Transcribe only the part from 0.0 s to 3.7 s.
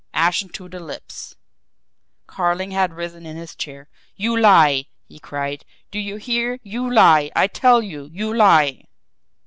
Ashen to the lips, Carling had risen in his